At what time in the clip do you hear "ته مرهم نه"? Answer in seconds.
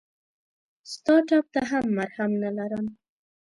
1.53-2.49